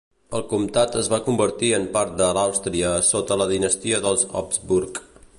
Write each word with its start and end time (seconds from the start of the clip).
El 0.37 0.43
comtat 0.51 0.95
es 1.01 1.09
va 1.13 1.19
convertir 1.25 1.67
en 1.79 1.83
part 1.97 2.15
de 2.21 2.29
l'Àustria 2.37 2.93
sota 3.11 3.37
la 3.43 3.47
dinastia 3.51 3.99
dels 4.07 4.25
Habsburg. 4.41 5.03